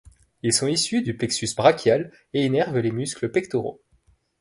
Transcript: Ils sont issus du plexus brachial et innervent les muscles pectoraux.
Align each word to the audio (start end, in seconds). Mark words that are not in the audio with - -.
Ils 0.41 0.51
sont 0.51 0.65
issus 0.65 1.03
du 1.03 1.15
plexus 1.15 1.53
brachial 1.55 2.11
et 2.33 2.43
innervent 2.43 2.79
les 2.79 2.89
muscles 2.91 3.29
pectoraux. 3.29 3.83